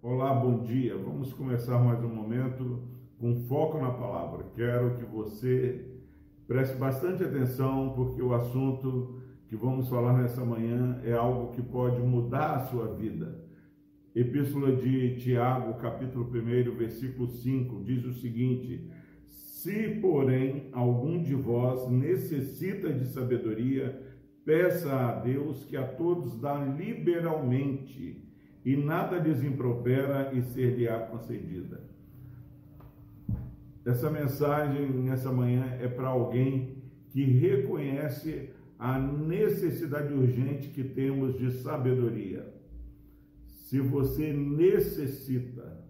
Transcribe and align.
Olá, 0.00 0.32
bom 0.32 0.62
dia. 0.62 0.96
Vamos 0.96 1.34
começar 1.34 1.78
mais 1.78 2.02
um 2.02 2.08
momento 2.08 2.82
com 3.18 3.36
foco 3.46 3.78
na 3.78 3.90
palavra. 3.90 4.46
Quero 4.54 4.96
que 4.96 5.04
você 5.04 5.84
preste 6.48 6.78
bastante 6.78 7.22
atenção, 7.22 7.92
porque 7.94 8.22
o 8.22 8.32
assunto 8.32 9.20
que 9.46 9.54
vamos 9.54 9.90
falar 9.90 10.14
nessa 10.14 10.42
manhã 10.42 11.02
é 11.04 11.12
algo 11.12 11.52
que 11.52 11.60
pode 11.60 12.00
mudar 12.00 12.54
a 12.54 12.60
sua 12.60 12.94
vida. 12.94 13.44
Epístola 14.14 14.74
de 14.74 15.16
Tiago, 15.16 15.74
capítulo 15.74 16.30
1, 16.30 16.74
versículo 16.76 17.28
5, 17.28 17.84
diz 17.84 18.06
o 18.06 18.14
seguinte: 18.14 18.90
Se, 19.28 19.98
porém, 20.00 20.70
algum 20.72 21.22
de 21.22 21.34
vós 21.34 21.90
necessita 21.90 22.90
de 22.90 23.06
sabedoria, 23.08 24.05
peça 24.46 24.94
a 24.94 25.12
Deus 25.16 25.64
que 25.64 25.76
a 25.76 25.84
todos 25.84 26.40
dá 26.40 26.54
liberalmente 26.64 28.24
e 28.64 28.76
nada 28.76 29.18
lhes 29.18 29.42
impropera 29.42 30.32
e 30.32 30.40
ser-lhe-á 30.40 31.00
concedida. 31.00 31.82
Essa 33.84 34.08
mensagem 34.08 34.88
nessa 34.88 35.32
manhã 35.32 35.76
é 35.80 35.88
para 35.88 36.08
alguém 36.08 36.76
que 37.10 37.24
reconhece 37.24 38.50
a 38.78 38.98
necessidade 38.98 40.12
urgente 40.12 40.68
que 40.68 40.84
temos 40.84 41.36
de 41.36 41.50
sabedoria. 41.50 42.52
Se 43.46 43.80
você 43.80 44.32
necessita, 44.32 45.84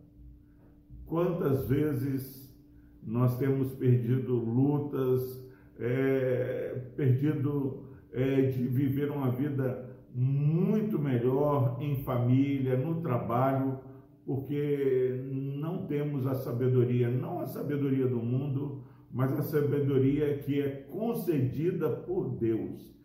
quantas 1.04 1.68
vezes 1.68 2.54
nós 3.02 3.36
temos 3.38 3.72
perdido 3.74 4.34
lutas, 4.34 5.44
é, 5.78 6.90
perdido 6.96 7.85
é, 8.16 8.42
de 8.46 8.66
viver 8.66 9.10
uma 9.10 9.30
vida 9.30 9.94
muito 10.12 10.98
melhor 10.98 11.76
em 11.78 12.02
família, 12.02 12.74
no 12.74 13.02
trabalho, 13.02 13.78
porque 14.24 15.22
não 15.22 15.86
temos 15.86 16.26
a 16.26 16.34
sabedoria, 16.34 17.10
não 17.10 17.40
a 17.40 17.46
sabedoria 17.46 18.08
do 18.08 18.16
mundo, 18.16 18.82
mas 19.12 19.38
a 19.38 19.42
sabedoria 19.42 20.38
que 20.38 20.60
é 20.60 20.68
concedida 20.90 21.90
por 21.90 22.30
Deus. 22.30 22.96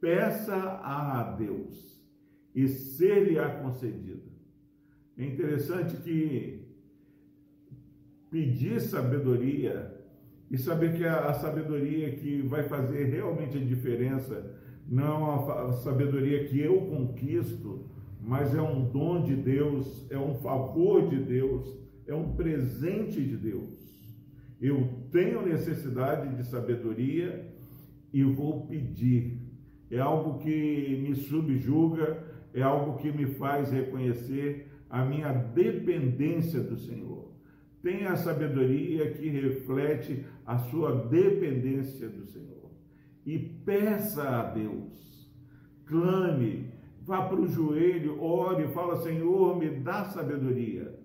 Peça 0.00 0.54
a 0.54 1.34
Deus 1.36 2.00
e 2.54 2.68
ser-lhe-á 2.68 3.60
concedida. 3.60 4.30
É 5.18 5.24
interessante 5.26 5.96
que 5.96 6.68
pedir 8.30 8.80
sabedoria 8.80 10.01
e 10.52 10.58
saber 10.58 10.94
que 10.94 11.04
a, 11.06 11.32
sabedoria 11.32 12.12
que 12.12 12.42
vai 12.42 12.64
fazer 12.64 13.06
realmente 13.06 13.56
a 13.56 13.64
diferença 13.64 14.54
não 14.86 15.26
é 15.32 15.68
a 15.68 15.72
sabedoria 15.72 16.44
que 16.44 16.60
eu 16.60 16.82
conquisto, 16.82 17.86
mas 18.20 18.54
é 18.54 18.60
um 18.60 18.84
dom 18.84 19.22
de 19.22 19.34
Deus, 19.34 20.06
é 20.10 20.18
um 20.18 20.34
favor 20.34 21.08
de 21.08 21.16
Deus, 21.16 21.74
é 22.06 22.14
um 22.14 22.34
presente 22.36 23.18
de 23.22 23.34
Deus. 23.34 23.72
Eu 24.60 24.86
tenho 25.10 25.40
necessidade 25.40 26.36
de 26.36 26.44
sabedoria 26.44 27.50
e 28.12 28.22
vou 28.22 28.66
pedir. 28.66 29.38
É 29.90 30.00
algo 30.00 30.38
que 30.38 31.02
me 31.02 31.14
subjuga, 31.14 32.22
é 32.52 32.60
algo 32.60 32.98
que 32.98 33.10
me 33.10 33.24
faz 33.24 33.72
reconhecer 33.72 34.68
a 34.90 35.02
minha 35.02 35.32
dependência 35.32 36.60
do 36.60 36.76
Senhor. 36.76 37.32
Tenha 37.82 38.12
a 38.12 38.16
sabedoria 38.16 39.10
que 39.12 39.28
reflete 39.28 40.24
a 40.46 40.58
sua 40.58 41.06
dependência 41.06 42.08
do 42.08 42.24
Senhor. 42.26 42.70
E 43.26 43.38
peça 43.38 44.22
a 44.22 44.42
Deus, 44.44 45.32
clame, 45.86 46.72
vá 47.02 47.26
para 47.26 47.40
o 47.40 47.48
joelho, 47.48 48.22
ore, 48.22 48.68
fala: 48.68 48.96
Senhor, 49.02 49.58
me 49.58 49.70
dá 49.70 50.04
sabedoria. 50.04 50.98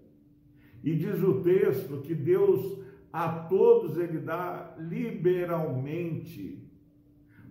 E 0.83 0.95
diz 0.95 1.22
o 1.22 1.42
texto 1.42 2.02
que 2.02 2.14
Deus 2.14 2.80
a 3.11 3.30
todos 3.30 3.98
ele 3.98 4.20
dá 4.20 4.76
liberalmente, 4.77 6.64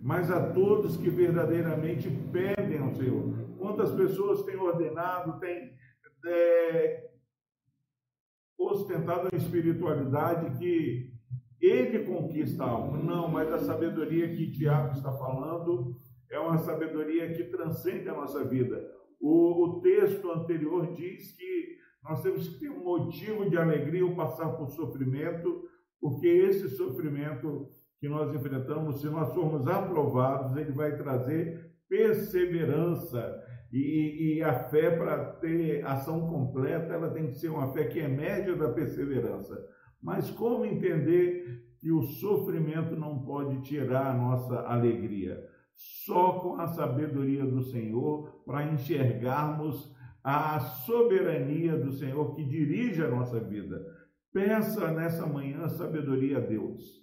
mas 0.01 0.31
a 0.31 0.53
todos 0.53 0.97
que 0.97 1.11
verdadeiramente 1.11 2.09
pedem 2.33 2.79
ao 2.79 2.95
Senhor. 2.95 3.35
Quantas 3.59 3.91
pessoas 3.93 4.45
têm 4.45 4.57
ordenado, 4.57 5.41
têm 5.41 5.73
é, 6.25 7.06
ostentado 8.59 9.29
a 9.33 9.37
espiritualidade 9.37 10.59
que 10.59 11.13
ele 11.61 12.05
conquista 12.05 12.65
algo? 12.65 12.97
Não, 12.97 13.29
mas 13.29 13.53
a 13.53 13.59
sabedoria 13.59 14.35
que 14.35 14.51
Tiago 14.51 14.95
está 14.95 15.13
falando 15.13 15.97
é 16.31 16.39
uma 16.39 16.59
sabedoria 16.59 17.33
que 17.33 17.45
transcende 17.45 18.09
a 18.09 18.15
nossa 18.15 18.45
vida. 18.45 18.85
O, 19.21 19.65
o 19.65 19.81
texto 19.81 20.31
anterior 20.31 20.93
diz 20.95 21.33
que 21.33 21.77
nós 22.03 22.23
temos 22.23 22.49
que 22.49 22.61
ter 22.61 22.71
um 22.71 22.85
motivo 22.85 23.49
de 23.49 23.57
alegria 23.57 24.03
ao 24.03 24.15
passar 24.15 24.51
por 24.51 24.71
sofrimento, 24.71 25.69
porque 26.01 26.27
esse 26.27 26.69
sofrimento 26.71 27.69
que 27.99 28.09
nós 28.09 28.33
enfrentamos, 28.35 29.01
se 29.01 29.07
nós 29.09 29.33
formos 29.35 29.67
aprovados, 29.67 30.57
ele 30.57 30.73
vai 30.73 30.97
trazer 30.97 31.73
perseverança. 31.89 33.43
E, 33.73 34.37
e 34.37 34.43
a 34.43 34.53
fé, 34.69 34.97
para 34.97 35.33
ter 35.35 35.85
ação 35.85 36.29
completa, 36.29 36.95
ela 36.95 37.11
tem 37.11 37.27
que 37.29 37.39
ser 37.39 37.49
uma 37.49 37.73
fé 37.73 37.85
que 37.85 38.01
é 38.01 38.09
média 38.09 38.55
da 38.55 38.69
perseverança. 38.69 39.57
Mas 40.03 40.31
como 40.31 40.65
entender 40.65 41.65
que 41.79 41.91
o 41.91 42.03
sofrimento 42.03 42.97
não 42.97 43.23
pode 43.25 43.61
tirar 43.63 44.07
a 44.07 44.15
nossa 44.15 44.61
alegria? 44.61 45.43
Só 45.75 46.39
com 46.41 46.61
a 46.61 46.69
sabedoria 46.69 47.45
do 47.45 47.63
Senhor 47.63 48.43
para 48.47 48.65
enxergarmos 48.65 49.95
a 50.23 50.59
soberania 50.59 51.77
do 51.77 51.93
Senhor 51.93 52.35
que 52.35 52.45
dirige 52.45 53.03
a 53.03 53.09
nossa 53.09 53.39
vida. 53.41 53.85
Peça 54.33 54.91
nessa 54.93 55.27
manhã 55.27 55.69
sabedoria 55.69 56.39
a 56.39 56.41
Deus. 56.41 56.96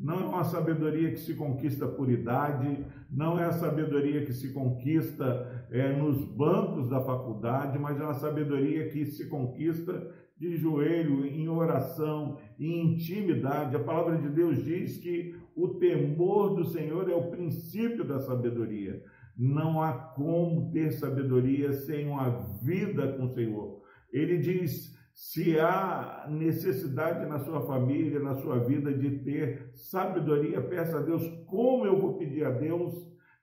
Não 0.00 0.14
é 0.14 0.24
uma 0.24 0.44
sabedoria 0.44 1.10
que 1.10 1.18
se 1.18 1.34
conquista 1.34 1.86
por 1.86 2.10
idade, 2.10 2.86
não 3.10 3.38
é 3.38 3.44
a 3.44 3.52
sabedoria 3.52 4.24
que 4.24 4.32
se 4.32 4.50
conquista 4.50 5.66
é, 5.70 5.92
nos 5.92 6.24
bancos 6.24 6.88
da 6.88 7.02
faculdade, 7.02 7.78
mas 7.78 8.00
é 8.00 8.04
uma 8.04 8.14
sabedoria 8.14 8.88
que 8.88 9.04
se 9.04 9.28
conquista 9.28 10.10
de 10.38 10.56
joelho, 10.56 11.26
em 11.26 11.46
oração, 11.50 12.38
em 12.58 12.94
intimidade. 12.94 13.76
A 13.76 13.84
palavra 13.84 14.16
de 14.16 14.30
Deus 14.30 14.64
diz 14.64 14.96
que 14.96 15.34
o 15.54 15.68
temor 15.68 16.54
do 16.54 16.64
Senhor 16.64 17.10
é 17.10 17.14
o 17.14 17.30
princípio 17.30 18.02
da 18.02 18.18
sabedoria. 18.20 19.04
Não 19.36 19.82
há 19.82 19.92
como 19.92 20.70
ter 20.72 20.92
sabedoria 20.92 21.74
sem 21.74 22.08
uma 22.08 22.30
vida 22.62 23.12
com 23.12 23.26
o 23.26 23.34
Senhor. 23.34 23.82
Ele 24.10 24.38
diz: 24.38 24.98
se 25.20 25.60
há 25.60 26.26
necessidade 26.30 27.28
na 27.28 27.38
sua 27.40 27.60
família, 27.66 28.18
na 28.20 28.36
sua 28.36 28.58
vida 28.60 28.90
de 28.90 29.18
ter 29.18 29.70
sabedoria, 29.74 30.62
peça 30.62 30.96
a 30.96 31.02
Deus. 31.02 31.22
Como 31.46 31.84
eu 31.84 32.00
vou 32.00 32.16
pedir 32.16 32.42
a 32.42 32.50
Deus 32.50 32.94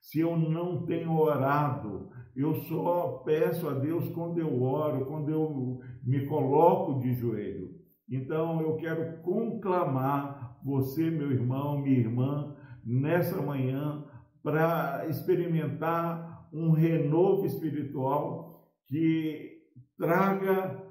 se 0.02 0.20
eu 0.20 0.36
não 0.36 0.88
tenho 0.88 1.16
orado? 1.16 2.10
Eu 2.36 2.56
só 2.56 3.22
peço 3.24 3.70
a 3.70 3.74
Deus 3.74 4.10
quando 4.10 4.40
eu 4.40 4.60
oro, 4.60 5.06
quando 5.06 5.30
eu 5.30 5.80
me 6.04 6.26
coloco 6.26 7.00
de 7.00 7.14
joelho. 7.14 7.70
Então 8.10 8.60
eu 8.60 8.76
quero 8.78 9.22
conclamar 9.22 10.60
você, 10.66 11.12
meu 11.12 11.32
irmão, 11.32 11.80
minha 11.80 12.00
irmã, 12.00 12.56
nessa 12.84 13.40
manhã 13.40 14.04
para 14.42 15.06
experimentar 15.08 16.50
um 16.52 16.72
renovo 16.72 17.46
espiritual 17.46 18.68
que 18.88 19.62
traga 19.96 20.87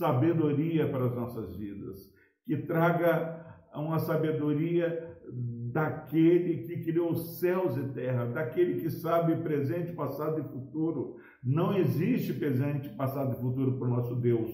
sabedoria 0.00 0.88
para 0.88 1.04
as 1.04 1.14
nossas 1.14 1.54
vidas, 1.54 2.10
que 2.46 2.56
traga 2.56 3.68
uma 3.74 3.98
sabedoria 3.98 5.14
daquele 5.70 6.62
que 6.62 6.78
criou 6.78 7.14
céus 7.14 7.76
e 7.76 7.82
terra, 7.92 8.24
daquele 8.24 8.80
que 8.80 8.88
sabe 8.88 9.36
presente, 9.42 9.92
passado 9.92 10.40
e 10.40 10.52
futuro. 10.54 11.16
Não 11.44 11.76
existe 11.76 12.32
presente, 12.32 12.88
passado 12.88 13.36
e 13.36 13.40
futuro 13.40 13.78
para 13.78 13.88
o 13.88 13.90
nosso 13.90 14.16
Deus. 14.16 14.50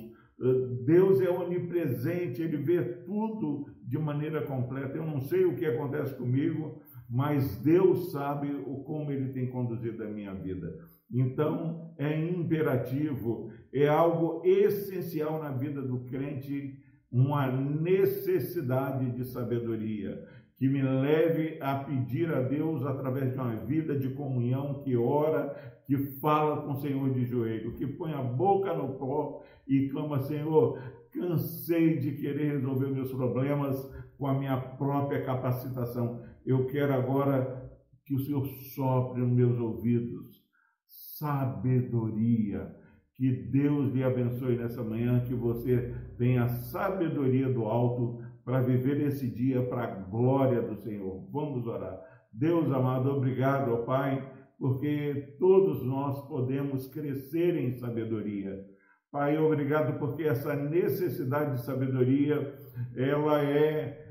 Deus 0.85 1.21
é 1.21 1.31
onipresente, 1.31 2.43
ele 2.43 2.57
vê 2.57 2.83
tudo 2.83 3.67
de 3.83 3.97
maneira 3.99 4.43
completa. 4.43 4.99
Eu 4.99 5.07
não 5.07 5.21
sei 5.21 5.45
o 5.45 5.55
que 5.55 5.65
acontece 5.65 6.13
comigo, 6.17 6.83
mas 7.09 7.57
Deus 7.59 8.11
sabe 8.11 8.51
o 8.67 8.83
como 8.85 9.13
ele 9.13 9.33
tem 9.33 9.49
conduzido 9.49 10.03
a 10.03 10.09
minha 10.09 10.35
vida. 10.35 10.79
Então, 11.11 11.95
é 11.97 12.19
imperativo, 12.19 13.51
é 13.73 13.87
algo 13.87 14.43
essencial 14.45 15.41
na 15.41 15.51
vida 15.51 15.81
do 15.81 16.01
crente, 16.01 16.79
uma 17.11 17.47
necessidade 17.51 19.13
de 19.13 19.25
sabedoria 19.25 20.27
que 20.57 20.69
me 20.69 20.83
leve 20.83 21.59
a 21.61 21.77
pedir 21.77 22.33
a 22.33 22.41
Deus 22.41 22.85
através 22.85 23.33
de 23.33 23.39
uma 23.39 23.57
vida 23.57 23.97
de 23.97 24.09
comunhão 24.11 24.81
que 24.83 24.97
ora, 24.97 25.55
que 25.87 25.97
fala 25.97 26.63
com 26.63 26.73
o 26.73 26.81
Senhor 26.81 27.11
de 27.13 27.25
joelho, 27.25 27.75
que 27.75 27.87
põe 27.87 28.13
a 28.13 28.23
boca 28.23 28.75
no 28.75 28.95
pó 28.95 29.45
e 29.69 29.89
clama: 29.89 30.19
Senhor, 30.21 30.81
cansei 31.13 31.99
de 31.99 32.13
querer 32.13 32.53
resolver 32.53 32.89
meus 32.89 33.13
problemas 33.13 33.77
com 34.19 34.27
a 34.27 34.35
minha 34.35 34.57
própria 34.57 35.25
capacitação. 35.25 36.23
Eu 36.45 36.67
quero 36.67 36.95
agora 36.95 37.71
que 38.05 38.15
o 38.15 38.21
Senhor 38.21 38.47
sopre 38.75 39.21
nos 39.21 39.33
meus 39.33 39.59
ouvidos, 39.59 40.43
sabedoria. 40.87 42.75
Que 43.15 43.33
Deus 43.33 43.93
lhe 43.93 44.05
abençoe 44.05 44.57
nessa 44.57 44.83
manhã, 44.85 45.21
que 45.21 45.35
você 45.35 45.95
tenha 46.19 46.49
sabedoria 46.49 47.53
do 47.53 47.65
alto 47.65 48.23
para 48.45 48.61
viver 48.61 49.01
esse 49.01 49.29
dia 49.29 49.63
para 49.67 49.85
a 49.85 49.95
glória 50.03 50.63
do 50.63 50.77
Senhor. 50.77 51.27
Vamos 51.33 51.67
orar. 51.67 51.99
Deus 52.33 52.71
amado, 52.71 53.11
obrigado, 53.11 53.73
ó 53.73 53.77
Pai, 53.79 54.31
porque 54.59 55.35
todos 55.39 55.83
nós 55.83 56.21
podemos 56.29 56.87
crescer 56.87 57.57
em 57.57 57.73
sabedoria. 57.73 58.65
Pai, 59.11 59.39
obrigado 59.39 59.99
porque 59.99 60.25
essa 60.25 60.55
necessidade 60.55 61.53
de 61.53 61.65
sabedoria, 61.65 62.55
ela 62.95 63.43
é 63.43 64.06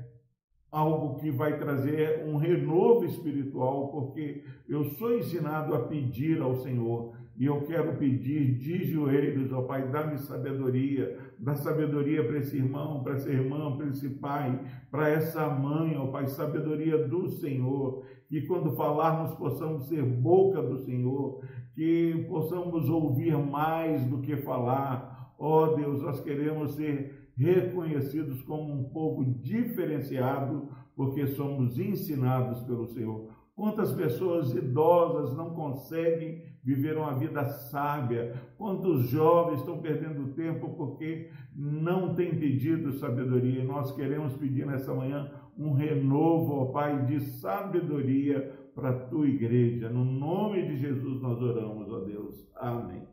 algo 0.76 1.18
que 1.18 1.30
vai 1.30 1.58
trazer 1.58 2.22
um 2.26 2.36
renovo 2.36 3.06
espiritual, 3.06 3.88
porque 3.88 4.42
eu 4.68 4.84
sou 4.84 5.16
ensinado 5.16 5.74
a 5.74 5.86
pedir 5.86 6.42
ao 6.42 6.54
Senhor 6.56 7.14
e 7.38 7.46
eu 7.46 7.62
quero 7.62 7.96
pedir 7.96 8.58
de 8.58 8.84
joelhos, 8.84 9.50
ó 9.52 9.62
Pai, 9.62 9.88
dá-me 9.88 10.18
sabedoria, 10.18 11.18
dá 11.38 11.54
sabedoria 11.54 12.22
para 12.26 12.38
esse 12.38 12.58
irmão, 12.58 13.02
para 13.02 13.14
essa 13.14 13.30
irmã, 13.30 13.74
para 13.74 13.86
esse 13.86 14.08
pai, 14.10 14.60
para 14.90 15.08
essa 15.08 15.48
mãe, 15.48 15.96
ó 15.96 16.08
Pai, 16.08 16.26
sabedoria 16.26 17.08
do 17.08 17.26
Senhor, 17.26 18.04
que 18.28 18.42
quando 18.42 18.76
falarmos 18.76 19.34
possamos 19.34 19.88
ser 19.88 20.02
boca 20.02 20.60
do 20.60 20.76
Senhor, 20.84 21.40
que 21.74 22.26
possamos 22.28 22.86
ouvir 22.90 23.34
mais 23.38 24.04
do 24.06 24.18
que 24.20 24.36
falar. 24.36 25.34
Ó 25.38 25.74
Deus, 25.74 26.02
nós 26.02 26.20
queremos 26.20 26.74
ser 26.74 27.25
reconhecidos 27.36 28.42
como 28.42 28.72
um 28.72 28.84
povo 28.84 29.24
diferenciado, 29.24 30.68
porque 30.94 31.26
somos 31.26 31.78
ensinados 31.78 32.62
pelo 32.62 32.86
Senhor. 32.86 33.28
Quantas 33.54 33.92
pessoas 33.94 34.54
idosas 34.54 35.34
não 35.34 35.54
conseguem 35.54 36.42
viver 36.62 36.96
uma 36.98 37.14
vida 37.14 37.44
sábia? 37.44 38.34
Quantos 38.58 39.08
jovens 39.08 39.60
estão 39.60 39.80
perdendo 39.80 40.34
tempo 40.34 40.74
porque 40.76 41.30
não 41.54 42.14
têm 42.14 42.38
pedido 42.38 42.92
sabedoria? 42.92 43.62
E 43.62 43.66
nós 43.66 43.94
queremos 43.96 44.36
pedir 44.36 44.66
nessa 44.66 44.92
manhã 44.94 45.30
um 45.56 45.72
renovo, 45.72 46.52
ó 46.52 46.64
Pai, 46.66 47.06
de 47.06 47.18
sabedoria 47.20 48.40
para 48.74 48.90
a 48.90 49.06
tua 49.06 49.26
igreja. 49.26 49.88
No 49.88 50.04
nome 50.04 50.66
de 50.66 50.76
Jesus 50.76 51.20
nós 51.22 51.40
oramos, 51.40 51.90
ó 51.90 52.00
Deus. 52.00 52.46
Amém. 52.56 53.06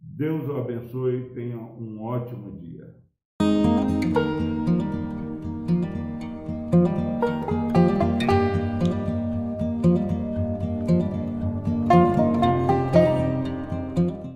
Deus 0.00 0.48
o 0.48 0.56
abençoe 0.56 1.16
e 1.16 1.30
tenha 1.34 1.56
um 1.56 2.02
ótimo 2.02 2.58
dia. 2.58 2.59